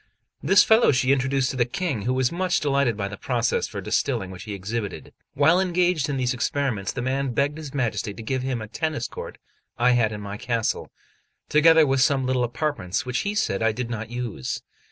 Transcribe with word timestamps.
This 0.41 0.63
fellow 0.63 0.91
she 0.91 1.11
introduced 1.11 1.51
to 1.51 1.57
the 1.57 1.63
King, 1.65 2.05
who 2.09 2.13
was 2.15 2.31
much 2.31 2.59
delighted 2.59 2.97
by 2.97 3.07
the 3.07 3.17
processes 3.17 3.67
for 3.69 3.81
distilling 3.81 4.31
which 4.31 4.45
he 4.45 4.55
exhibited. 4.55 5.13
While 5.35 5.59
engaged 5.61 6.09
in 6.09 6.17
these 6.17 6.33
experiments, 6.33 6.91
the 6.91 7.03
man 7.03 7.33
begged 7.35 7.59
his 7.59 7.71
Majesty 7.71 8.11
to 8.15 8.23
give 8.23 8.41
him 8.41 8.63
a 8.63 8.67
tennis 8.67 9.07
court 9.07 9.37
I 9.77 9.91
had 9.91 10.11
in 10.11 10.19
my 10.19 10.37
castle, 10.37 10.91
together 11.49 11.85
with 11.85 12.01
some 12.01 12.25
little 12.25 12.43
apartments 12.43 13.05
which 13.05 13.19
he 13.19 13.35
said 13.35 13.61
I 13.61 13.73
did 13.73 13.91
not 13.91 14.09
use. 14.09 14.63